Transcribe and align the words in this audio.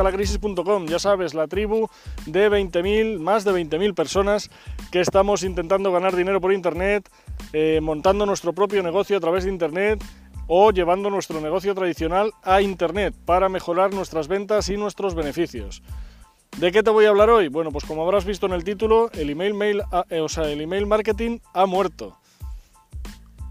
evitalacrisis.com, 0.00 0.86
ya 0.86 0.98
sabes, 0.98 1.34
la 1.34 1.46
tribu 1.46 1.88
de 2.26 2.50
20.000, 2.50 3.18
más 3.18 3.44
de 3.44 3.52
20.000 3.52 3.94
personas 3.94 4.50
que 4.90 5.00
estamos 5.00 5.42
intentando 5.42 5.92
ganar 5.92 6.16
dinero 6.16 6.40
por 6.40 6.52
Internet, 6.52 7.10
eh, 7.52 7.80
montando 7.82 8.24
nuestro 8.24 8.52
propio 8.52 8.82
negocio 8.82 9.16
a 9.16 9.20
través 9.20 9.44
de 9.44 9.50
Internet 9.50 10.02
o 10.46 10.70
llevando 10.72 11.10
nuestro 11.10 11.40
negocio 11.40 11.74
tradicional 11.74 12.32
a 12.42 12.62
Internet 12.62 13.14
para 13.24 13.48
mejorar 13.48 13.92
nuestras 13.92 14.26
ventas 14.26 14.68
y 14.70 14.76
nuestros 14.76 15.14
beneficios. 15.14 15.82
¿De 16.56 16.72
qué 16.72 16.82
te 16.82 16.90
voy 16.90 17.04
a 17.04 17.10
hablar 17.10 17.30
hoy? 17.30 17.48
Bueno, 17.48 17.70
pues 17.70 17.84
como 17.84 18.02
habrás 18.02 18.24
visto 18.24 18.46
en 18.46 18.52
el 18.52 18.64
título, 18.64 19.10
el 19.12 19.30
email, 19.30 19.54
mail, 19.54 19.82
eh, 20.08 20.20
o 20.20 20.28
sea, 20.28 20.50
el 20.50 20.60
email 20.60 20.86
marketing 20.86 21.38
ha 21.54 21.66
muerto. 21.66 22.16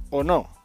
¿O 0.10 0.24
no? 0.24 0.59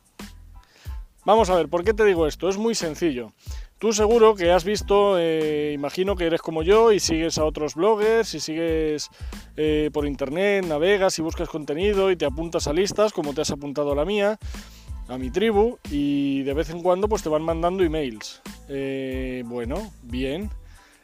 Vamos 1.25 1.49
a 1.49 1.57
ver, 1.57 1.69
¿por 1.69 1.85
qué 1.85 1.95
te 1.95 2.05
digo 2.05 2.27
esto? 2.27 2.51
Es 2.51 2.59
muy 2.59 2.75
sencillo. 2.75 3.33
Tú 3.79 3.93
seguro 3.93 4.35
que 4.35 4.53
has 4.53 4.63
visto, 4.65 5.19
eh, 5.19 5.73
imagino 5.75 6.17
que 6.17 6.27
eres 6.27 6.43
como 6.43 6.63
yo 6.63 6.93
y 6.93 7.01
sigues 7.01 7.39
a 7.39 7.45
otros 7.45 7.75
bloggers 7.75 8.35
y 8.35 8.41
sigues 8.41 9.09
eh, 9.57 9.91
por 9.93 10.07
internet, 10.07 10.67
navegas 10.67 11.19
y 11.19 11.23
buscas 11.23 11.49
contenido 11.49 12.11
y 12.11 12.17
te 12.17 12.27
apuntas 12.27 12.67
a 12.67 12.73
listas 12.73 13.13
como 13.13 13.33
te 13.33 13.41
has 13.41 13.51
apuntado 13.51 13.93
a 13.93 13.95
la 13.95 14.05
mía, 14.05 14.39
a 15.09 15.17
mi 15.17 15.31
tribu 15.31 15.79
y 15.91 16.43
de 16.43 16.53
vez 16.53 16.69
en 16.71 16.83
cuando 16.83 17.09
pues 17.09 17.23
te 17.23 17.31
van 17.31 17.43
mandando 17.43 17.83
emails. 17.83 18.43
bueno, 19.47 19.93
bien. 20.03 20.51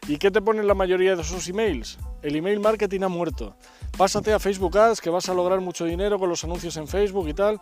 ¿Y 0.07 0.17
qué 0.19 0.31
te 0.31 0.43
ponen 0.43 0.67
la 0.67 0.75
mayoría 0.75 1.17
de 1.17 1.23
esos 1.23 1.49
emails? 1.49 1.99
El 2.23 2.37
email 2.37 2.61
marketing 2.61 3.03
ha 3.03 3.09
muerto. 3.09 3.55
Pásate 3.97 4.33
a 4.33 4.39
Facebook 4.39 4.77
Ads 4.77 5.01
que 5.01 5.11
vas 5.11 5.29
a 5.29 5.35
lograr 5.35 5.61
mucho 5.61 5.85
dinero 5.85 6.19
con 6.19 6.29
los 6.29 6.45
anuncios 6.45 6.77
en 6.77 6.89
Facebook 6.89 7.29
y 7.29 7.35
tal. 7.35 7.61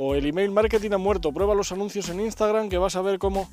O 0.00 0.14
el 0.14 0.26
email 0.26 0.52
marketing 0.52 0.92
ha 0.92 0.98
muerto. 0.98 1.32
Prueba 1.32 1.56
los 1.56 1.72
anuncios 1.72 2.08
en 2.08 2.20
Instagram 2.20 2.68
que 2.68 2.78
vas 2.78 2.94
a 2.94 3.02
ver 3.02 3.18
cómo... 3.18 3.50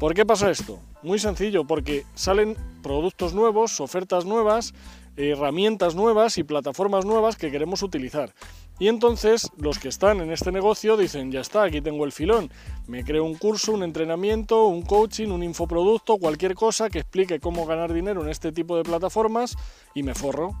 ¿Por 0.00 0.14
qué 0.14 0.24
pasa 0.24 0.50
esto? 0.50 0.78
Muy 1.02 1.18
sencillo, 1.18 1.66
porque 1.66 2.06
salen 2.14 2.56
productos 2.82 3.34
nuevos, 3.34 3.78
ofertas 3.78 4.24
nuevas, 4.24 4.72
herramientas 5.18 5.94
nuevas 5.94 6.38
y 6.38 6.44
plataformas 6.44 7.04
nuevas 7.04 7.36
que 7.36 7.50
queremos 7.50 7.82
utilizar. 7.82 8.32
Y 8.78 8.88
entonces 8.88 9.50
los 9.58 9.78
que 9.78 9.88
están 9.88 10.22
en 10.22 10.32
este 10.32 10.50
negocio 10.50 10.96
dicen, 10.96 11.30
ya 11.30 11.40
está, 11.40 11.64
aquí 11.64 11.82
tengo 11.82 12.06
el 12.06 12.12
filón, 12.12 12.50
me 12.86 13.04
creo 13.04 13.24
un 13.24 13.34
curso, 13.34 13.72
un 13.72 13.82
entrenamiento, 13.82 14.68
un 14.68 14.80
coaching, 14.80 15.28
un 15.28 15.42
infoproducto, 15.42 16.16
cualquier 16.16 16.54
cosa 16.54 16.88
que 16.88 17.00
explique 17.00 17.38
cómo 17.38 17.66
ganar 17.66 17.92
dinero 17.92 18.22
en 18.22 18.30
este 18.30 18.50
tipo 18.50 18.78
de 18.78 18.82
plataformas 18.82 19.56
y 19.94 20.02
me 20.02 20.14
forro. 20.14 20.56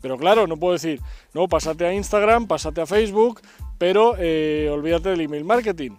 Pero 0.00 0.16
claro, 0.16 0.46
no 0.46 0.56
puedo 0.56 0.74
decir, 0.74 1.00
no, 1.34 1.48
pásate 1.48 1.84
a 1.84 1.92
Instagram, 1.92 2.46
pásate 2.46 2.80
a 2.80 2.86
Facebook, 2.86 3.40
pero 3.78 4.14
eh, 4.18 4.68
olvídate 4.70 5.10
del 5.10 5.22
email 5.22 5.44
marketing. 5.44 5.92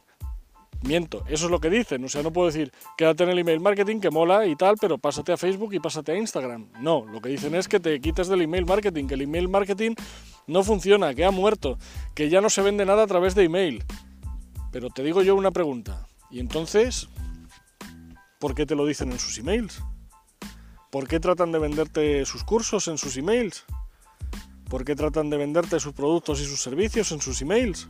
Miento, 0.82 1.26
eso 1.28 1.46
es 1.46 1.52
lo 1.52 1.60
que 1.60 1.70
dicen. 1.70 2.04
O 2.06 2.10
sea, 2.10 2.24
no 2.24 2.32
puedo 2.32 2.48
decir, 2.48 2.72
quédate 2.98 3.24
en 3.24 3.32
el 3.32 3.40
email 3.40 3.60
marketing 3.60 4.00
que 4.00 4.10
mola 4.10 4.46
y 4.46 4.56
tal, 4.56 4.76
pero 4.80 4.98
pásate 4.98 5.34
a 5.34 5.38
Facebook 5.38 5.74
y 5.74 5.80
pásate 5.80 6.14
a 6.14 6.18
Instagram. 6.18 6.70
No, 6.80 7.06
lo 7.06 7.22
que 7.22 7.30
dicen 7.30 7.54
es 7.56 7.68
que 7.68 7.80
te 7.80 8.00
quites 8.00 8.30
del 8.30 8.42
email 8.42 8.66
marketing, 8.66 9.08
que 9.08 9.16
el 9.16 9.24
email 9.24 9.50
marketing 9.50 9.96
no 10.48 10.64
funciona, 10.64 11.14
que 11.14 11.26
ha 11.26 11.32
muerto, 11.32 11.78
que 12.16 12.30
ya 12.30 12.40
no 12.40 12.50
se 12.50 12.62
vende 12.62 12.86
nada 12.86 13.04
a 13.04 13.08
través 13.08 13.36
de 13.36 13.44
email. 13.44 13.84
Pero 14.72 14.90
te 14.90 15.04
digo 15.04 15.22
yo 15.22 15.36
una 15.36 15.52
pregunta. 15.52 16.08
¿Y 16.32 16.40
entonces 16.40 17.10
por 18.40 18.56
qué 18.56 18.66
te 18.66 18.76
lo 18.76 18.86
dicen 18.86 19.12
en 19.12 19.20
sus 19.20 19.38
emails? 19.38 19.82
¿Por 20.92 21.08
qué 21.08 21.20
tratan 21.20 21.52
de 21.52 21.60
venderte 21.60 22.26
sus 22.26 22.44
cursos 22.44 22.88
en 22.88 22.98
sus 22.98 23.18
emails? 23.18 23.66
¿Por 24.70 24.86
qué 24.86 24.96
tratan 24.96 25.32
de 25.32 25.38
venderte 25.38 25.80
sus 25.80 25.94
productos 25.94 26.40
y 26.42 26.46
sus 26.46 26.62
servicios 26.62 27.12
en 27.12 27.22
sus 27.22 27.42
emails? 27.42 27.90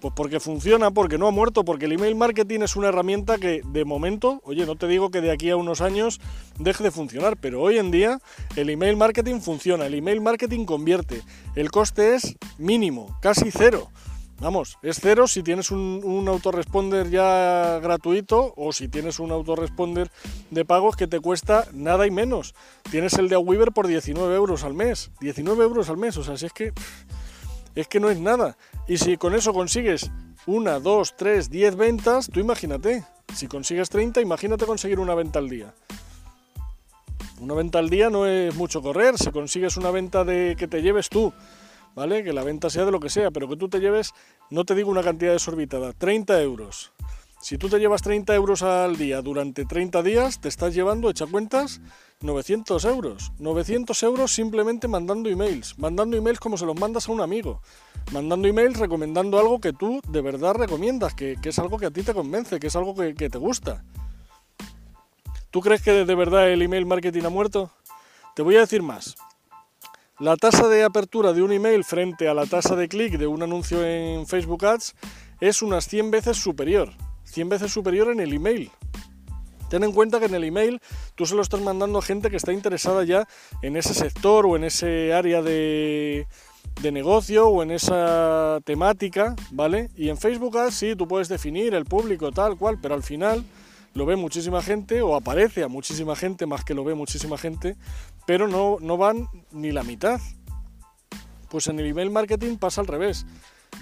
Pues 0.00 0.14
porque 0.16 0.40
funciona, 0.40 0.90
porque 0.90 1.18
no 1.18 1.26
ha 1.26 1.32
muerto, 1.32 1.64
porque 1.64 1.86
el 1.86 1.92
email 1.92 2.14
marketing 2.14 2.60
es 2.60 2.76
una 2.76 2.88
herramienta 2.88 3.38
que 3.38 3.62
de 3.64 3.84
momento, 3.84 4.40
oye, 4.44 4.64
no 4.64 4.76
te 4.76 4.86
digo 4.86 5.10
que 5.10 5.20
de 5.20 5.32
aquí 5.32 5.50
a 5.50 5.56
unos 5.56 5.80
años 5.80 6.20
deje 6.58 6.84
de 6.84 6.90
funcionar, 6.92 7.36
pero 7.36 7.60
hoy 7.60 7.78
en 7.78 7.90
día 7.90 8.20
el 8.56 8.70
email 8.70 8.96
marketing 8.96 9.40
funciona, 9.40 9.86
el 9.86 9.94
email 9.94 10.20
marketing 10.20 10.64
convierte, 10.64 11.22
el 11.56 11.70
coste 11.70 12.14
es 12.14 12.36
mínimo, 12.58 13.16
casi 13.20 13.50
cero. 13.50 13.90
Vamos, 14.42 14.76
es 14.82 14.98
cero 15.00 15.28
si 15.28 15.44
tienes 15.44 15.70
un, 15.70 16.24
autoresponder 16.26 17.08
ya 17.08 17.78
gratuito 17.78 18.52
o 18.56 18.72
si 18.72 18.88
tienes 18.88 19.20
un 19.20 19.30
autoresponder 19.30 20.10
de 20.50 20.64
pagos 20.64 20.96
que 20.96 21.06
te 21.06 21.20
cuesta 21.20 21.68
nada 21.72 22.08
y 22.08 22.10
menos. 22.10 22.52
Tienes 22.90 23.12
el 23.14 23.28
de 23.28 23.36
Weaver 23.36 23.70
por 23.70 23.86
19 23.86 24.34
euros 24.34 24.64
al 24.64 24.74
mes. 24.74 25.12
19 25.20 25.62
euros 25.62 25.88
al 25.90 25.96
mes, 25.96 26.16
o 26.16 26.24
sea, 26.24 26.36
si 26.36 26.46
es 26.46 26.52
que 26.52 26.72
es 27.76 27.86
que 27.86 28.00
no 28.00 28.10
es 28.10 28.18
nada. 28.18 28.56
Y 28.88 28.98
si 28.98 29.16
con 29.16 29.36
eso 29.36 29.52
consigues 29.52 30.10
una, 30.46 30.80
dos, 30.80 31.14
tres, 31.16 31.48
diez 31.48 31.76
ventas, 31.76 32.28
tú 32.28 32.40
imagínate. 32.40 33.04
Si 33.32 33.46
consigues 33.46 33.90
30, 33.90 34.20
imagínate 34.20 34.66
conseguir 34.66 34.98
una 34.98 35.14
venta 35.14 35.38
al 35.38 35.48
día. 35.48 35.72
Una 37.38 37.54
venta 37.54 37.78
al 37.78 37.90
día 37.90 38.10
no 38.10 38.26
es 38.26 38.52
mucho 38.56 38.82
correr. 38.82 39.16
Si 39.18 39.30
consigues 39.30 39.76
una 39.76 39.92
venta 39.92 40.24
de 40.24 40.56
que 40.58 40.66
te 40.66 40.82
lleves 40.82 41.08
tú, 41.08 41.32
¿vale? 41.94 42.24
Que 42.24 42.32
la 42.32 42.42
venta 42.42 42.70
sea 42.70 42.84
de 42.84 42.92
lo 42.92 43.00
que 43.00 43.10
sea, 43.10 43.30
pero 43.30 43.48
que 43.48 43.56
tú 43.56 43.68
te 43.68 43.80
lleves, 43.80 44.14
no 44.50 44.64
te 44.64 44.74
digo 44.74 44.90
una 44.90 45.02
cantidad 45.02 45.32
desorbitada, 45.32 45.92
30 45.92 46.40
euros. 46.42 46.92
Si 47.42 47.58
tú 47.58 47.68
te 47.68 47.80
llevas 47.80 48.02
30 48.02 48.34
euros 48.36 48.62
al 48.62 48.96
día 48.96 49.20
durante 49.20 49.64
30 49.64 50.02
días, 50.04 50.40
te 50.40 50.48
estás 50.48 50.74
llevando, 50.74 51.10
echa 51.10 51.26
cuentas, 51.26 51.80
900 52.20 52.84
euros. 52.84 53.32
900 53.40 54.00
euros 54.04 54.32
simplemente 54.32 54.86
mandando 54.86 55.28
emails. 55.28 55.76
Mandando 55.76 56.16
emails 56.16 56.38
como 56.38 56.56
se 56.56 56.66
los 56.66 56.78
mandas 56.78 57.08
a 57.08 57.12
un 57.12 57.20
amigo. 57.20 57.60
Mandando 58.12 58.46
emails 58.46 58.78
recomendando 58.78 59.40
algo 59.40 59.60
que 59.60 59.72
tú 59.72 60.00
de 60.08 60.20
verdad 60.20 60.54
recomiendas, 60.54 61.14
que, 61.14 61.36
es 61.42 61.58
algo 61.58 61.78
que 61.78 61.86
a 61.86 61.90
ti 61.90 62.04
te 62.04 62.14
convence, 62.14 62.60
que 62.60 62.68
es 62.68 62.76
algo 62.76 62.94
que, 62.94 63.14
que 63.14 63.28
te 63.28 63.38
gusta. 63.38 63.82
¿Tú 65.50 65.60
crees 65.60 65.82
que 65.82 66.04
de 66.04 66.14
verdad 66.14 66.48
el 66.48 66.62
email 66.62 66.86
marketing 66.86 67.24
ha 67.24 67.30
muerto? 67.30 67.72
Te 68.36 68.42
voy 68.42 68.54
a 68.54 68.60
decir 68.60 68.82
más. 68.82 69.16
La 70.18 70.36
tasa 70.36 70.68
de 70.68 70.84
apertura 70.84 71.32
de 71.32 71.42
un 71.42 71.52
email 71.52 71.84
frente 71.84 72.28
a 72.28 72.34
la 72.34 72.44
tasa 72.44 72.76
de 72.76 72.86
clic 72.86 73.16
de 73.16 73.26
un 73.26 73.42
anuncio 73.42 73.84
en 73.84 74.26
Facebook 74.26 74.64
Ads 74.64 74.94
es 75.40 75.62
unas 75.62 75.88
100 75.88 76.10
veces 76.10 76.36
superior. 76.36 76.90
100 77.24 77.48
veces 77.48 77.72
superior 77.72 78.12
en 78.12 78.20
el 78.20 78.34
email. 78.34 78.70
Ten 79.70 79.84
en 79.84 79.92
cuenta 79.92 80.20
que 80.20 80.26
en 80.26 80.34
el 80.34 80.44
email 80.44 80.80
tú 81.14 81.24
se 81.24 81.34
lo 81.34 81.40
estás 81.40 81.62
mandando 81.62 81.98
a 81.98 82.02
gente 82.02 82.30
que 82.30 82.36
está 82.36 82.52
interesada 82.52 83.04
ya 83.04 83.26
en 83.62 83.74
ese 83.74 83.94
sector 83.94 84.44
o 84.44 84.54
en 84.54 84.64
ese 84.64 85.14
área 85.14 85.40
de, 85.40 86.26
de 86.82 86.92
negocio 86.92 87.48
o 87.48 87.62
en 87.62 87.70
esa 87.70 88.60
temática, 88.64 89.34
¿vale? 89.50 89.88
Y 89.96 90.10
en 90.10 90.18
Facebook 90.18 90.58
Ads 90.58 90.74
sí, 90.74 90.94
tú 90.94 91.08
puedes 91.08 91.28
definir 91.28 91.74
el 91.74 91.86
público 91.86 92.30
tal 92.32 92.58
cual, 92.58 92.78
pero 92.80 92.94
al 92.94 93.02
final 93.02 93.44
lo 93.94 94.06
ve 94.06 94.16
muchísima 94.16 94.62
gente 94.62 95.02
o 95.02 95.14
aparece 95.14 95.62
a 95.62 95.68
muchísima 95.68 96.16
gente 96.16 96.46
más 96.46 96.64
que 96.64 96.74
lo 96.74 96.84
ve 96.84 96.94
muchísima 96.94 97.36
gente, 97.36 97.76
pero 98.26 98.48
no, 98.48 98.78
no 98.80 98.96
van 98.96 99.28
ni 99.50 99.72
la 99.72 99.82
mitad. 99.82 100.20
Pues 101.48 101.66
en 101.66 101.78
el 101.78 101.86
email 101.86 102.10
marketing 102.10 102.56
pasa 102.56 102.80
al 102.80 102.86
revés. 102.86 103.26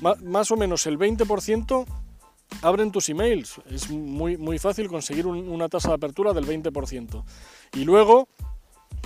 más 0.00 0.50
o 0.50 0.56
menos 0.56 0.86
el 0.86 0.98
20% 0.98 1.86
abren 2.62 2.92
tus 2.92 3.08
emails. 3.08 3.60
Es 3.70 3.90
muy, 3.90 4.36
muy 4.36 4.58
fácil 4.58 4.88
conseguir 4.88 5.26
una 5.26 5.68
tasa 5.68 5.88
de 5.88 5.94
apertura 5.94 6.32
del 6.32 6.46
20%. 6.46 7.22
Y 7.74 7.84
luego, 7.84 8.28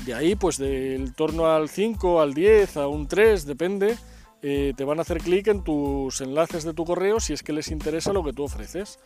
de 0.04 0.14
ahí, 0.14 0.34
pues 0.34 0.58
del 0.58 1.14
torno 1.14 1.46
al 1.46 1.68
5, 1.68 2.20
al 2.20 2.34
10, 2.34 2.76
a 2.78 2.88
un 2.88 3.06
3, 3.06 3.46
depende, 3.46 3.96
eh, 4.42 4.72
te 4.76 4.84
van 4.84 4.98
a 4.98 5.02
hacer 5.02 5.18
clic 5.18 5.46
en 5.48 5.62
tus 5.62 6.20
enlaces 6.20 6.64
de 6.64 6.74
tu 6.74 6.84
correo 6.84 7.20
si 7.20 7.32
es 7.32 7.42
que 7.42 7.52
les 7.52 7.68
interesa 7.68 8.12
lo 8.12 8.24
que 8.24 8.32
tú 8.32 8.44
ofreces. 8.44 8.98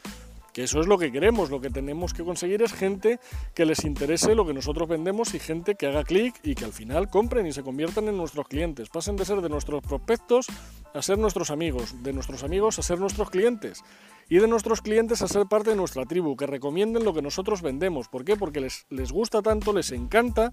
Que 0.58 0.64
eso 0.64 0.80
es 0.80 0.88
lo 0.88 0.98
que 0.98 1.12
queremos, 1.12 1.50
lo 1.50 1.60
que 1.60 1.70
tenemos 1.70 2.12
que 2.12 2.24
conseguir 2.24 2.62
es 2.62 2.72
gente 2.72 3.20
que 3.54 3.64
les 3.64 3.84
interese 3.84 4.34
lo 4.34 4.44
que 4.44 4.52
nosotros 4.52 4.88
vendemos 4.88 5.32
y 5.34 5.38
gente 5.38 5.76
que 5.76 5.86
haga 5.86 6.02
clic 6.02 6.34
y 6.42 6.56
que 6.56 6.64
al 6.64 6.72
final 6.72 7.08
compren 7.08 7.46
y 7.46 7.52
se 7.52 7.62
conviertan 7.62 8.08
en 8.08 8.16
nuestros 8.16 8.48
clientes. 8.48 8.88
Pasen 8.88 9.14
de 9.14 9.24
ser 9.24 9.40
de 9.40 9.48
nuestros 9.48 9.84
prospectos 9.84 10.48
a 10.92 11.00
ser 11.00 11.16
nuestros 11.16 11.52
amigos, 11.52 12.02
de 12.02 12.12
nuestros 12.12 12.42
amigos 12.42 12.76
a 12.80 12.82
ser 12.82 12.98
nuestros 12.98 13.30
clientes 13.30 13.84
y 14.28 14.38
de 14.38 14.48
nuestros 14.48 14.82
clientes 14.82 15.22
a 15.22 15.28
ser 15.28 15.46
parte 15.46 15.70
de 15.70 15.76
nuestra 15.76 16.04
tribu, 16.04 16.36
que 16.36 16.46
recomienden 16.46 17.04
lo 17.04 17.14
que 17.14 17.22
nosotros 17.22 17.62
vendemos. 17.62 18.08
¿Por 18.08 18.24
qué? 18.24 18.36
Porque 18.36 18.60
les, 18.60 18.86
les 18.90 19.12
gusta 19.12 19.42
tanto, 19.42 19.72
les 19.72 19.90
encanta 19.92 20.52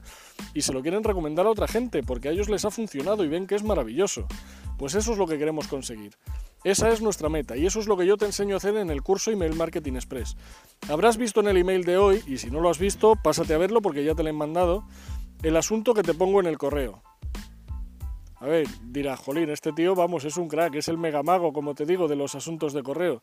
y 0.54 0.62
se 0.62 0.74
lo 0.74 0.82
quieren 0.82 1.04
recomendar 1.04 1.46
a 1.46 1.50
otra 1.50 1.68
gente, 1.68 2.04
porque 2.04 2.30
a 2.30 2.32
ellos 2.32 2.50
les 2.50 2.66
ha 2.66 2.72
funcionado 2.72 3.24
y 3.24 3.28
ven 3.28 3.48
que 3.48 3.56
es 3.56 3.64
maravilloso. 3.64 4.28
Pues 4.78 4.96
eso 4.96 5.14
es 5.14 5.18
lo 5.18 5.28
que 5.28 5.38
queremos 5.38 5.68
conseguir. 5.68 6.16
Esa 6.64 6.90
es 6.90 7.02
nuestra 7.02 7.30
meta 7.30 7.56
y 7.56 7.66
eso 7.66 7.80
es 7.80 7.88
lo 7.88 7.96
que 7.96 8.06
yo 8.06 8.18
te 8.18 8.26
enseño 8.26 8.56
a 8.56 8.58
hacer 8.58 8.76
en 8.78 8.90
el 8.90 9.04
curso 9.04 9.32
Email 9.32 9.56
Marketing 9.56 9.94
Express. 9.94 10.36
Habrás 10.90 11.18
visto 11.18 11.40
en 11.42 11.48
el 11.48 11.58
email 11.58 11.84
de 11.84 11.98
hoy, 11.98 12.24
y 12.28 12.38
si 12.38 12.50
no 12.50 12.60
lo 12.60 12.70
has 12.70 12.80
visto, 12.80 13.16
pásate 13.22 13.54
a 13.54 13.58
verlo 13.58 13.82
porque 13.82 14.04
ya 14.04 14.16
te 14.16 14.24
lo 14.24 14.30
he 14.30 14.34
mandado, 14.34 14.84
el 15.44 15.58
asunto 15.58 15.94
que 15.94 16.02
te 16.02 16.14
pongo 16.14 16.40
en 16.40 16.48
el 16.48 16.58
correo. 16.58 17.04
A 18.38 18.48
ver, 18.48 18.68
dirá, 18.84 19.16
jolín, 19.16 19.50
este 19.50 19.72
tío, 19.72 19.96
vamos, 19.96 20.26
es 20.26 20.38
un 20.38 20.48
crack, 20.48 20.76
es 20.76 20.88
el 20.88 20.98
megamago, 20.98 21.54
como 21.54 21.74
te 21.74 21.86
digo, 21.86 22.08
de 22.08 22.16
los 22.16 22.36
asuntos 22.36 22.74
de 22.74 22.84
correo. 22.84 23.22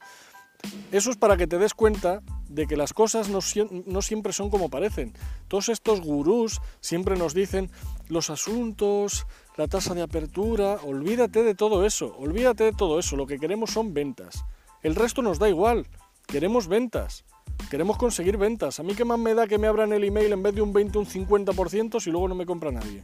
Eso 0.93 1.11
es 1.11 1.17
para 1.17 1.37
que 1.37 1.47
te 1.47 1.59
des 1.59 1.75
cuenta 1.75 2.23
de 2.49 2.67
que 2.67 2.76
las 2.76 2.93
cosas 2.93 3.31
no, 3.31 3.41
siempre 3.41 4.32
son 4.32 4.50
como 4.50 4.69
parecen. 4.69 5.14
Todos 5.49 5.70
estos 5.70 6.03
gurús 6.03 6.61
siempre 6.81 7.17
nos 7.17 7.32
dicen 7.32 7.70
los 8.09 8.29
asuntos, 8.29 9.26
la 9.56 9.69
tasa 9.69 9.94
de 9.94 10.03
apertura, 10.03 10.79
olvídate 10.85 11.43
de 11.43 11.55
todo 11.55 11.87
eso, 11.87 12.14
olvídate 12.19 12.64
de 12.64 12.73
todo 12.73 12.99
eso, 12.99 13.17
lo 13.17 13.26
que 13.26 13.38
queremos 13.38 13.70
son 13.70 13.94
ventas. 13.94 14.44
El 14.82 14.94
resto 14.94 15.23
nos 15.23 15.38
da 15.38 15.49
igual, 15.49 15.87
queremos 16.26 16.69
ventas. 16.69 17.25
Queremos 17.70 17.97
conseguir 17.97 18.37
ventas. 18.37 18.81
A 18.81 18.82
mí 18.82 18.94
qué 18.94 19.05
más 19.05 19.19
me 19.19 19.35
da 19.35 19.47
que 19.47 19.58
me 19.58 19.67
abran 19.67 19.93
el 19.93 20.05
email 20.05 20.32
en 20.32 20.43
vez 20.43 20.55
de 20.55 20.62
un 20.62 20.73
20 20.73 20.99
un 20.99 21.06
50% 21.06 22.00
si 22.00 22.11
luego 22.11 22.29
no 22.29 22.35
me 22.35 22.44
compra 22.44 22.70
nadie. 22.70 23.03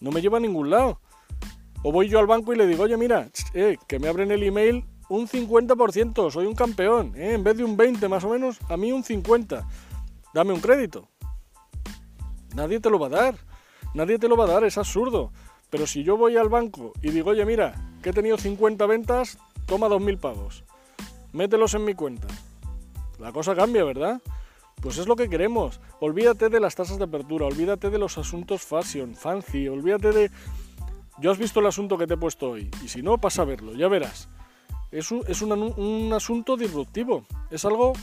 No 0.00 0.10
me 0.10 0.20
lleva 0.20 0.38
a 0.38 0.40
ningún 0.40 0.68
lado. 0.68 1.00
O 1.82 1.90
voy 1.90 2.08
yo 2.08 2.18
al 2.18 2.26
banco 2.26 2.52
y 2.52 2.56
le 2.56 2.66
digo, 2.66 2.84
oye, 2.84 2.96
mira, 2.96 3.30
eh, 3.54 3.78
que 3.88 3.98
me 3.98 4.08
abren 4.08 4.30
el 4.30 4.42
email 4.42 4.84
un 5.12 5.28
50%, 5.28 6.30
soy 6.30 6.46
un 6.46 6.54
campeón, 6.54 7.12
eh, 7.16 7.34
en 7.34 7.44
vez 7.44 7.58
de 7.58 7.64
un 7.64 7.76
20 7.76 8.08
más 8.08 8.24
o 8.24 8.30
menos, 8.30 8.58
a 8.70 8.78
mí 8.78 8.92
un 8.92 9.04
50. 9.04 9.68
Dame 10.32 10.54
un 10.54 10.60
crédito. 10.60 11.08
Nadie 12.54 12.80
te 12.80 12.88
lo 12.88 12.98
va 12.98 13.08
a 13.08 13.10
dar. 13.10 13.34
Nadie 13.92 14.18
te 14.18 14.26
lo 14.26 14.38
va 14.38 14.44
a 14.44 14.48
dar, 14.48 14.64
es 14.64 14.78
absurdo. 14.78 15.30
Pero 15.68 15.86
si 15.86 16.02
yo 16.02 16.16
voy 16.16 16.38
al 16.38 16.48
banco 16.48 16.94
y 17.02 17.10
digo, 17.10 17.30
oye, 17.30 17.44
mira, 17.44 17.74
que 18.02 18.08
he 18.08 18.12
tenido 18.14 18.38
50 18.38 18.86
ventas, 18.86 19.38
toma 19.66 19.88
2.000 19.88 20.18
pavos. 20.18 20.64
Mételos 21.32 21.74
en 21.74 21.84
mi 21.84 21.92
cuenta. 21.92 22.28
La 23.18 23.32
cosa 23.32 23.54
cambia, 23.54 23.84
¿verdad? 23.84 24.22
Pues 24.80 24.96
es 24.96 25.06
lo 25.06 25.16
que 25.16 25.28
queremos. 25.28 25.78
Olvídate 26.00 26.48
de 26.48 26.58
las 26.58 26.74
tasas 26.74 26.96
de 26.96 27.04
apertura, 27.04 27.44
olvídate 27.44 27.90
de 27.90 27.98
los 27.98 28.16
asuntos 28.16 28.62
fashion, 28.62 29.14
fancy, 29.14 29.68
olvídate 29.68 30.12
de... 30.12 30.30
Yo 31.18 31.30
has 31.30 31.38
visto 31.38 31.60
el 31.60 31.66
asunto 31.66 31.98
que 31.98 32.06
te 32.06 32.14
he 32.14 32.16
puesto 32.16 32.48
hoy, 32.48 32.70
y 32.82 32.88
si 32.88 33.02
no, 33.02 33.18
pasa 33.18 33.42
a 33.42 33.44
verlo, 33.44 33.74
ya 33.74 33.88
verás. 33.88 34.30
Es 34.92 35.10
un, 35.10 36.12
asunto 36.12 36.56
disruptivo, 36.58 37.24
es 37.50 37.64
algo 37.64 37.94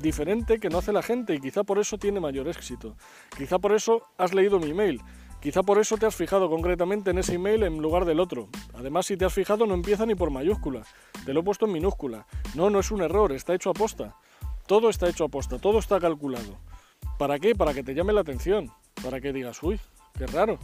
diferente 0.00 0.60
que 0.60 0.70
no 0.70 0.78
hace 0.78 0.92
la 0.92 1.02
gente 1.02 1.34
y 1.34 1.40
quizá 1.40 1.64
por 1.64 1.80
eso 1.80 1.98
tiene 1.98 2.20
mayor 2.20 2.46
éxito. 2.46 2.94
Quizá 3.36 3.58
por 3.58 3.72
eso 3.72 4.02
has 4.16 4.32
leído 4.32 4.60
mi 4.60 4.70
email. 4.70 5.02
Quizá 5.40 5.64
por 5.64 5.78
eso 5.78 5.96
te 5.96 6.06
has 6.06 6.14
fijado 6.14 6.48
concretamente 6.48 7.10
en 7.10 7.18
ese 7.18 7.34
email 7.34 7.64
en 7.64 7.78
lugar 7.78 8.04
del 8.04 8.20
otro. 8.20 8.48
Además, 8.74 9.06
si 9.06 9.16
te 9.16 9.24
has 9.24 9.32
fijado, 9.32 9.66
no 9.66 9.74
empieza 9.74 10.06
ni 10.06 10.14
por 10.14 10.30
mayúscula. 10.30 10.82
Te 11.26 11.32
lo 11.32 11.40
he 11.40 11.42
puesto 11.42 11.66
en 11.66 11.72
minúscula. 11.72 12.26
No, 12.54 12.70
no 12.70 12.78
es 12.78 12.92
un 12.92 13.02
error, 13.02 13.32
está 13.32 13.54
hecho 13.54 13.70
a 13.70 13.74
posta. 13.74 14.14
Todo 14.68 14.90
está 14.90 15.08
hecho 15.08 15.24
a 15.24 15.28
posta, 15.28 15.58
todo 15.58 15.80
está 15.80 15.98
calculado. 15.98 16.56
¿Para 17.18 17.40
qué? 17.40 17.56
Para 17.56 17.74
que 17.74 17.82
te 17.82 17.94
llame 17.94 18.12
la 18.12 18.20
atención, 18.20 18.70
para 19.02 19.20
que 19.20 19.32
digas, 19.32 19.60
uy, 19.64 19.80
qué 20.16 20.26
raro. 20.28 20.58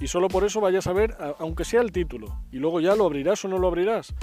Y 0.00 0.06
solo 0.06 0.28
por 0.28 0.44
eso 0.44 0.60
vayas 0.60 0.86
a 0.86 0.92
ver, 0.92 1.16
aunque 1.38 1.64
sea 1.64 1.80
el 1.80 1.90
título, 1.90 2.28
y 2.52 2.58
luego 2.58 2.80
ya 2.80 2.94
lo 2.94 3.06
abrirás 3.06 3.44
o 3.44 3.48
no 3.48 3.58
lo 3.58 3.66
abrirás. 3.66 4.14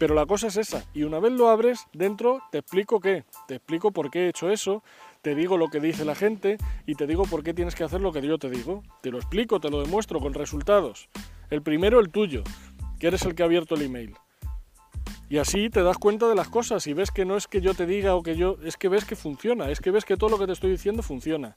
Pero 0.00 0.14
la 0.14 0.24
cosa 0.24 0.46
es 0.46 0.56
esa, 0.56 0.82
y 0.94 1.02
una 1.02 1.20
vez 1.20 1.30
lo 1.30 1.50
abres, 1.50 1.86
dentro 1.92 2.40
te 2.50 2.56
explico 2.56 3.00
qué, 3.00 3.24
te 3.46 3.56
explico 3.56 3.90
por 3.90 4.10
qué 4.10 4.20
he 4.20 4.28
hecho 4.30 4.50
eso, 4.50 4.82
te 5.20 5.34
digo 5.34 5.58
lo 5.58 5.68
que 5.68 5.78
dice 5.78 6.06
la 6.06 6.14
gente 6.14 6.56
y 6.86 6.94
te 6.94 7.06
digo 7.06 7.24
por 7.24 7.42
qué 7.42 7.52
tienes 7.52 7.74
que 7.74 7.84
hacer 7.84 8.00
lo 8.00 8.10
que 8.10 8.26
yo 8.26 8.38
te 8.38 8.48
digo. 8.48 8.82
Te 9.02 9.10
lo 9.10 9.18
explico, 9.18 9.60
te 9.60 9.68
lo 9.68 9.82
demuestro 9.82 10.18
con 10.18 10.32
resultados. 10.32 11.10
El 11.50 11.60
primero, 11.60 12.00
el 12.00 12.08
tuyo, 12.08 12.44
que 12.98 13.08
eres 13.08 13.26
el 13.26 13.34
que 13.34 13.42
ha 13.42 13.44
abierto 13.44 13.74
el 13.74 13.82
email. 13.82 14.14
Y 15.28 15.36
así 15.36 15.68
te 15.68 15.82
das 15.82 15.98
cuenta 15.98 16.30
de 16.30 16.34
las 16.34 16.48
cosas 16.48 16.86
y 16.86 16.94
ves 16.94 17.10
que 17.10 17.26
no 17.26 17.36
es 17.36 17.46
que 17.46 17.60
yo 17.60 17.74
te 17.74 17.84
diga 17.84 18.14
o 18.14 18.22
que 18.22 18.36
yo, 18.36 18.56
es 18.64 18.78
que 18.78 18.88
ves 18.88 19.04
que 19.04 19.16
funciona, 19.16 19.68
es 19.68 19.80
que 19.80 19.90
ves 19.90 20.06
que 20.06 20.16
todo 20.16 20.30
lo 20.30 20.38
que 20.38 20.46
te 20.46 20.52
estoy 20.52 20.70
diciendo 20.70 21.02
funciona. 21.02 21.54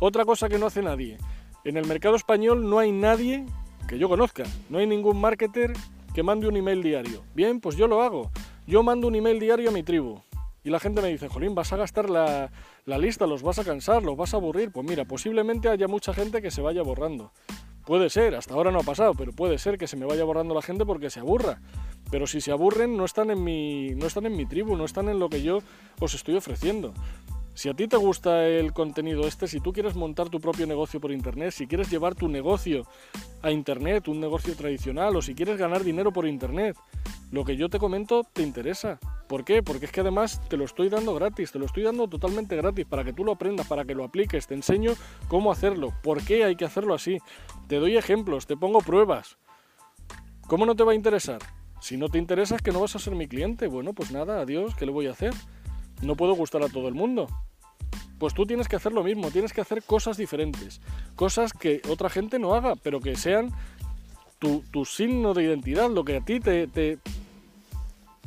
Otra 0.00 0.26
cosa 0.26 0.50
que 0.50 0.58
no 0.58 0.66
hace 0.66 0.82
nadie. 0.82 1.16
En 1.64 1.78
el 1.78 1.86
mercado 1.86 2.14
español 2.14 2.68
no 2.68 2.78
hay 2.78 2.92
nadie 2.92 3.46
que 3.88 3.98
yo 3.98 4.10
conozca, 4.10 4.44
no 4.68 4.76
hay 4.76 4.86
ningún 4.86 5.18
marketer 5.18 5.72
que 6.14 6.22
mande 6.22 6.46
un 6.46 6.56
email 6.56 6.82
diario. 6.82 7.24
Bien, 7.34 7.60
pues 7.60 7.76
yo 7.76 7.88
lo 7.88 8.00
hago. 8.00 8.30
Yo 8.66 8.82
mando 8.82 9.08
un 9.08 9.16
email 9.16 9.40
diario 9.40 9.68
a 9.68 9.72
mi 9.72 9.82
tribu. 9.82 10.20
Y 10.62 10.70
la 10.70 10.80
gente 10.80 11.02
me 11.02 11.08
dice, 11.08 11.28
Jolín, 11.28 11.54
vas 11.54 11.72
a 11.72 11.76
gastar 11.76 12.08
la, 12.08 12.50
la 12.86 12.98
lista, 12.98 13.26
los 13.26 13.42
vas 13.42 13.58
a 13.58 13.64
cansar, 13.64 14.02
los 14.02 14.16
vas 14.16 14.32
a 14.32 14.38
aburrir. 14.38 14.70
Pues 14.70 14.86
mira, 14.88 15.04
posiblemente 15.04 15.68
haya 15.68 15.88
mucha 15.88 16.14
gente 16.14 16.40
que 16.40 16.50
se 16.50 16.62
vaya 16.62 16.82
borrando. 16.82 17.32
Puede 17.84 18.08
ser, 18.08 18.34
hasta 18.34 18.54
ahora 18.54 18.70
no 18.70 18.78
ha 18.78 18.82
pasado, 18.82 19.12
pero 19.12 19.32
puede 19.32 19.58
ser 19.58 19.76
que 19.76 19.86
se 19.86 19.96
me 19.96 20.06
vaya 20.06 20.24
borrando 20.24 20.54
la 20.54 20.62
gente 20.62 20.86
porque 20.86 21.10
se 21.10 21.20
aburra. 21.20 21.60
Pero 22.10 22.26
si 22.26 22.40
se 22.40 22.52
aburren, 22.52 22.96
no 22.96 23.04
están 23.04 23.30
en 23.30 23.42
mi, 23.42 23.90
no 23.90 24.06
están 24.06 24.24
en 24.24 24.36
mi 24.36 24.46
tribu, 24.46 24.76
no 24.76 24.84
están 24.84 25.08
en 25.08 25.18
lo 25.18 25.28
que 25.28 25.42
yo 25.42 25.58
os 26.00 26.14
estoy 26.14 26.36
ofreciendo. 26.36 26.94
Si 27.54 27.68
a 27.68 27.74
ti 27.74 27.86
te 27.86 27.96
gusta 27.96 28.46
el 28.46 28.72
contenido 28.72 29.26
este, 29.28 29.46
si 29.46 29.60
tú 29.60 29.72
quieres 29.72 29.94
montar 29.94 30.28
tu 30.28 30.40
propio 30.40 30.66
negocio 30.66 31.00
por 31.00 31.12
internet, 31.12 31.52
si 31.52 31.68
quieres 31.68 31.88
llevar 31.88 32.16
tu 32.16 32.28
negocio 32.28 32.84
a 33.42 33.52
internet, 33.52 34.08
un 34.08 34.18
negocio 34.18 34.54
tradicional, 34.56 35.14
o 35.16 35.22
si 35.22 35.36
quieres 35.36 35.56
ganar 35.56 35.84
dinero 35.84 36.12
por 36.12 36.26
internet, 36.26 36.76
lo 37.30 37.44
que 37.44 37.56
yo 37.56 37.68
te 37.68 37.78
comento 37.78 38.24
te 38.24 38.42
interesa. 38.42 38.98
¿Por 39.28 39.44
qué? 39.44 39.62
Porque 39.62 39.86
es 39.86 39.92
que 39.92 40.00
además 40.00 40.40
te 40.48 40.56
lo 40.56 40.64
estoy 40.64 40.88
dando 40.88 41.14
gratis, 41.14 41.52
te 41.52 41.60
lo 41.60 41.66
estoy 41.66 41.84
dando 41.84 42.08
totalmente 42.08 42.56
gratis 42.56 42.86
para 42.86 43.04
que 43.04 43.12
tú 43.12 43.24
lo 43.24 43.32
aprendas, 43.32 43.68
para 43.68 43.84
que 43.84 43.94
lo 43.94 44.04
apliques, 44.04 44.48
te 44.48 44.54
enseño 44.54 44.92
cómo 45.28 45.52
hacerlo, 45.52 45.94
por 46.02 46.24
qué 46.24 46.44
hay 46.44 46.56
que 46.56 46.64
hacerlo 46.64 46.92
así. 46.92 47.18
Te 47.68 47.76
doy 47.76 47.96
ejemplos, 47.96 48.46
te 48.46 48.56
pongo 48.56 48.80
pruebas. 48.80 49.38
¿Cómo 50.48 50.66
no 50.66 50.74
te 50.74 50.82
va 50.82 50.92
a 50.92 50.96
interesar? 50.96 51.38
Si 51.80 51.96
no 51.96 52.08
te 52.08 52.18
interesa 52.18 52.56
es 52.56 52.62
que 52.62 52.72
no 52.72 52.80
vas 52.80 52.96
a 52.96 52.98
ser 52.98 53.14
mi 53.14 53.28
cliente. 53.28 53.68
Bueno, 53.68 53.92
pues 53.94 54.10
nada, 54.10 54.40
adiós, 54.40 54.74
¿qué 54.74 54.86
le 54.86 54.92
voy 54.92 55.06
a 55.06 55.12
hacer? 55.12 55.32
No 56.02 56.16
puedo 56.16 56.34
gustar 56.34 56.62
a 56.62 56.68
todo 56.68 56.88
el 56.88 56.94
mundo. 56.94 57.28
Pues 58.18 58.34
tú 58.34 58.46
tienes 58.46 58.68
que 58.68 58.76
hacer 58.76 58.92
lo 58.92 59.02
mismo, 59.02 59.30
tienes 59.30 59.52
que 59.52 59.60
hacer 59.60 59.82
cosas 59.82 60.16
diferentes, 60.16 60.80
cosas 61.16 61.52
que 61.52 61.82
otra 61.88 62.08
gente 62.08 62.38
no 62.38 62.54
haga, 62.54 62.76
pero 62.76 63.00
que 63.00 63.16
sean 63.16 63.50
tu, 64.38 64.84
signo 64.84 65.34
de 65.34 65.44
identidad, 65.44 65.90
lo 65.90 66.04
que 66.04 66.16
a 66.16 66.20
ti 66.20 66.40
te, 66.40 66.66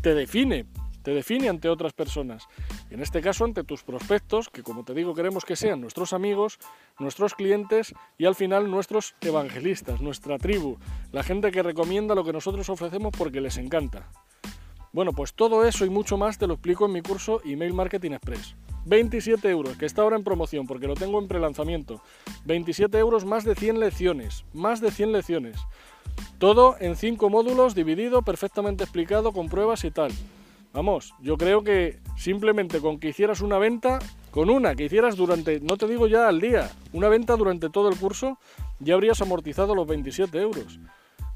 define, 0.02 0.66
te 1.04 1.12
define 1.12 1.50
ante 1.50 1.70
otras 1.70 1.94
personas. 1.94 2.48
En 2.90 3.02
este 3.02 3.22
caso 3.22 3.46
ante 3.46 3.64
tus 3.64 3.84
prospectos, 3.84 4.50
que 4.50 4.64
como 4.64 4.84
te 4.84 4.94
digo 4.94 5.14
queremos 5.14 5.46
que 5.46 5.56
sean 5.56 5.82
nuestros 5.82 6.14
amigos, 6.14 6.60
nuestros 7.00 7.36
clientes 7.36 7.94
y 8.18 8.26
al 8.26 8.36
final 8.36 8.70
nuestros 8.72 9.16
evangelistas, 9.22 10.02
nuestra 10.02 10.38
tribu, 10.38 10.78
la 11.12 11.24
gente 11.24 11.52
que 11.52 11.64
recomienda 11.64 12.16
lo 12.16 12.24
que 12.24 12.34
nosotros 12.34 12.70
ofrecemos 12.70 13.14
porque 13.18 13.42
les 13.42 13.58
encanta. 13.58 14.10
Bueno, 14.94 15.14
pues 15.14 15.34
todo 15.34 15.66
eso 15.66 15.86
y 15.86 15.90
mucho 15.90 16.18
más 16.18 16.38
te 16.38 16.48
lo 16.48 16.54
explico 16.54 16.86
en 16.86 16.94
mi 16.94 17.02
curso 17.02 17.42
Email 17.44 17.74
Marketing 17.74 18.12
Express. 18.12 18.56
27 18.86 19.50
euros, 19.50 19.78
que 19.78 19.86
está 19.86 20.02
ahora 20.02 20.16
en 20.16 20.24
promoción 20.24 20.66
porque 20.66 20.88
lo 20.88 20.94
tengo 20.94 21.20
en 21.20 21.28
prelanzamiento. 21.28 22.02
27 22.46 22.98
euros 22.98 23.26
más 23.26 23.44
de 23.44 23.54
100 23.54 23.80
lecciones, 23.80 24.46
más 24.54 24.80
de 24.80 24.92
100 24.92 25.12
lecciones. 25.12 25.58
Todo 26.40 26.78
en 26.80 26.96
5 26.96 27.30
módulos, 27.30 27.76
dividido, 27.76 28.22
perfectamente 28.22 28.86
explicado, 28.86 29.34
con 29.34 29.50
pruebas 29.50 29.84
y 29.84 29.92
tal. 29.92 30.12
Vamos, 30.74 31.14
yo 31.22 31.38
creo 31.38 31.64
que 31.64 32.00
simplemente 32.16 32.80
con 32.80 33.00
que 33.00 33.10
hicieras 33.10 33.42
una 33.42 33.58
venta, 33.58 34.00
con 34.32 34.50
una 34.50 34.76
que 34.76 34.86
hicieras 34.86 35.16
durante, 35.16 35.60
no 35.60 35.76
te 35.76 35.88
digo 35.88 36.08
ya 36.08 36.28
al 36.28 36.40
día, 36.40 36.70
una 36.94 37.10
venta 37.10 37.36
durante 37.36 37.70
todo 37.70 37.90
el 37.90 37.98
curso, 37.98 38.38
ya 38.80 38.94
habrías 38.94 39.22
amortizado 39.22 39.76
los 39.76 39.88
27 39.88 40.38
euros. 40.40 40.80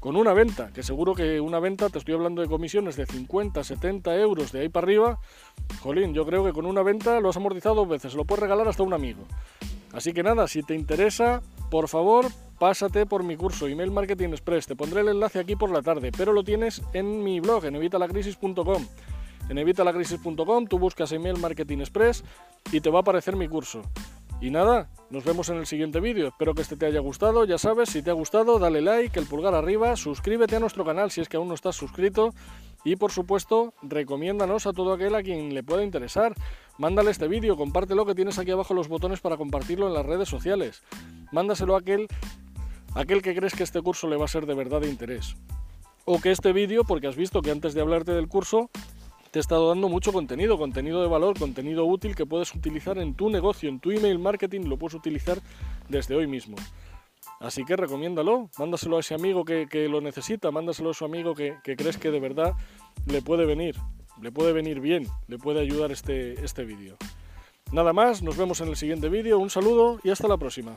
Con 0.02 0.16
una 0.16 0.32
venta, 0.32 0.72
que 0.74 0.82
seguro 0.82 1.14
que 1.14 1.40
una 1.40 1.60
venta, 1.60 1.88
te 1.88 1.98
estoy 1.98 2.14
hablando 2.14 2.42
de 2.42 2.48
comisiones 2.48 2.96
de 2.96 3.06
50, 3.06 3.62
70 3.62 4.16
euros 4.16 4.50
de 4.50 4.62
ahí 4.62 4.68
para 4.68 4.84
arriba, 4.84 5.20
jolín, 5.80 6.12
yo 6.12 6.26
creo 6.26 6.44
que 6.44 6.52
con 6.52 6.66
una 6.66 6.82
venta 6.82 7.20
lo 7.20 7.28
has 7.28 7.36
amortizado 7.36 7.76
dos 7.76 7.88
veces, 7.88 8.14
lo 8.14 8.24
puedes 8.24 8.42
regalar 8.42 8.66
hasta 8.66 8.82
un 8.82 8.94
amigo. 8.94 9.22
Así 9.92 10.12
que 10.12 10.24
nada, 10.24 10.48
si 10.48 10.64
te 10.64 10.74
interesa, 10.74 11.40
por 11.70 11.86
favor, 11.86 12.26
pásate 12.58 13.06
por 13.06 13.22
mi 13.22 13.36
curso 13.36 13.68
Email 13.68 13.92
Marketing 13.92 14.30
Express. 14.30 14.66
Te 14.66 14.74
pondré 14.74 15.02
el 15.02 15.08
enlace 15.08 15.38
aquí 15.38 15.54
por 15.54 15.70
la 15.70 15.82
tarde, 15.82 16.10
pero 16.10 16.32
lo 16.32 16.42
tienes 16.42 16.82
en 16.94 17.22
mi 17.22 17.38
blog, 17.38 17.66
en 17.66 17.76
evitalacrisis.com. 17.76 18.84
En 19.50 19.58
evitalacrisis.com 19.58 20.66
tú 20.66 20.80
buscas 20.80 21.12
Email 21.12 21.38
Marketing 21.38 21.78
Express 21.78 22.24
y 22.72 22.80
te 22.80 22.90
va 22.90 22.98
a 22.98 23.02
aparecer 23.02 23.36
mi 23.36 23.46
curso. 23.46 23.82
Y 24.42 24.50
nada, 24.50 24.90
nos 25.08 25.22
vemos 25.22 25.48
en 25.50 25.58
el 25.58 25.66
siguiente 25.66 26.00
vídeo. 26.00 26.26
Espero 26.26 26.52
que 26.52 26.62
este 26.62 26.76
te 26.76 26.86
haya 26.86 26.98
gustado. 26.98 27.44
Ya 27.44 27.58
sabes, 27.58 27.90
si 27.90 28.02
te 28.02 28.10
ha 28.10 28.12
gustado, 28.12 28.58
dale 28.58 28.82
like, 28.82 29.16
el 29.16 29.26
pulgar 29.26 29.54
arriba, 29.54 29.94
suscríbete 29.94 30.56
a 30.56 30.58
nuestro 30.58 30.84
canal 30.84 31.12
si 31.12 31.20
es 31.20 31.28
que 31.28 31.36
aún 31.36 31.46
no 31.46 31.54
estás 31.54 31.76
suscrito. 31.76 32.34
Y 32.82 32.96
por 32.96 33.12
supuesto, 33.12 33.72
recomiéndanos 33.82 34.66
a 34.66 34.72
todo 34.72 34.94
aquel 34.94 35.14
a 35.14 35.22
quien 35.22 35.54
le 35.54 35.62
pueda 35.62 35.84
interesar. 35.84 36.34
Mándale 36.76 37.12
este 37.12 37.28
vídeo, 37.28 37.56
compártelo 37.56 38.04
que 38.04 38.16
tienes 38.16 38.36
aquí 38.40 38.50
abajo 38.50 38.74
los 38.74 38.88
botones 38.88 39.20
para 39.20 39.36
compartirlo 39.36 39.86
en 39.86 39.94
las 39.94 40.04
redes 40.04 40.28
sociales. 40.28 40.82
Mándaselo 41.30 41.76
a 41.76 41.78
aquel, 41.78 42.08
aquel 42.96 43.22
que 43.22 43.36
crees 43.36 43.54
que 43.54 43.62
este 43.62 43.80
curso 43.80 44.08
le 44.08 44.16
va 44.16 44.24
a 44.24 44.28
ser 44.28 44.46
de 44.46 44.54
verdad 44.54 44.80
de 44.80 44.88
interés. 44.88 45.36
O 46.04 46.20
que 46.20 46.32
este 46.32 46.52
vídeo, 46.52 46.82
porque 46.82 47.06
has 47.06 47.14
visto 47.14 47.42
que 47.42 47.52
antes 47.52 47.74
de 47.74 47.80
hablarte 47.80 48.10
del 48.10 48.26
curso, 48.26 48.70
te 49.32 49.38
he 49.38 49.40
estado 49.40 49.70
dando 49.70 49.88
mucho 49.88 50.12
contenido, 50.12 50.58
contenido 50.58 51.00
de 51.00 51.08
valor, 51.08 51.38
contenido 51.38 51.86
útil 51.86 52.14
que 52.14 52.26
puedes 52.26 52.54
utilizar 52.54 52.98
en 52.98 53.14
tu 53.14 53.30
negocio, 53.30 53.70
en 53.70 53.80
tu 53.80 53.90
email 53.90 54.18
marketing, 54.18 54.66
lo 54.66 54.76
puedes 54.76 54.94
utilizar 54.94 55.38
desde 55.88 56.14
hoy 56.14 56.26
mismo. 56.26 56.56
Así 57.40 57.64
que 57.64 57.74
recomiéndalo, 57.74 58.50
mándaselo 58.58 58.98
a 58.98 59.00
ese 59.00 59.14
amigo 59.14 59.46
que, 59.46 59.88
lo 59.88 60.02
necesita, 60.02 60.50
mándaselo 60.50 60.90
a 60.90 60.94
su 60.94 61.06
amigo 61.06 61.34
que, 61.34 61.56
crees 61.64 61.96
que 61.96 62.10
de 62.10 62.20
verdad 62.20 62.52
le 63.06 63.22
puede 63.22 63.46
venir, 63.46 63.74
le 64.20 64.30
puede 64.30 64.52
venir 64.52 64.80
bien, 64.80 65.06
le 65.28 65.38
puede 65.38 65.60
ayudar 65.60 65.92
este, 65.92 66.44
este 66.44 66.64
vídeo. 66.64 66.98
Nada 67.72 67.94
más, 67.94 68.22
nos 68.22 68.36
vemos 68.36 68.60
en 68.60 68.68
el 68.68 68.76
siguiente 68.76 69.08
vídeo, 69.08 69.38
un 69.38 69.48
saludo 69.48 69.98
y 70.04 70.10
hasta 70.10 70.28
la 70.28 70.36
próxima. 70.36 70.76